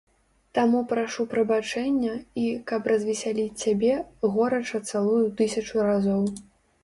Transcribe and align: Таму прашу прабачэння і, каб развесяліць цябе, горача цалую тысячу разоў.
Таму 0.57 0.79
прашу 0.91 1.25
прабачэння 1.33 2.13
і, 2.45 2.45
каб 2.71 2.89
развесяліць 2.91 3.59
цябе, 3.65 3.93
горача 4.37 4.77
цалую 4.93 5.23
тысячу 5.43 5.75
разоў. 5.89 6.23